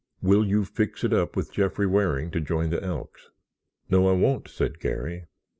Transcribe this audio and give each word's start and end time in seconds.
"Will 0.19 0.43
you 0.47 0.65
fix 0.65 1.03
it 1.03 1.13
up 1.13 1.35
with 1.35 1.51
Jeffrey 1.51 1.85
Waring 1.85 2.31
to 2.31 2.41
join 2.41 2.71
the 2.71 2.83
Elks?" 2.83 3.29
"No, 3.87 4.09
I 4.09 4.13
won't," 4.13 4.47
said 4.47 4.79
Garry. 4.79 5.25